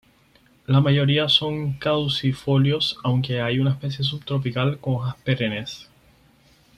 [0.65, 5.89] La mayoría son caducifolios, aunque hay una especie subtropical con hojas perennes.